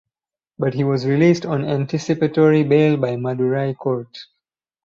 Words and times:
But 0.57 0.73
he 0.73 0.83
was 0.83 1.05
released 1.05 1.45
on 1.45 1.63
anticipatory 1.63 2.63
bail 2.63 2.97
by 2.97 3.17
Madurai 3.17 3.77
Court. 3.77 4.17